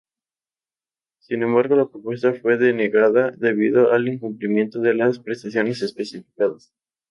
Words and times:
Sin 1.19 1.43
embargo 1.43 1.75
la 1.75 1.85
propuesta 1.87 2.33
fue 2.33 2.57
denegada, 2.57 3.29
debido 3.37 3.91
al 3.91 4.07
incumplimiento 4.07 4.79
de 4.79 4.95
las 4.95 5.19
prestaciones 5.19 5.83
especificadas. 5.83 6.73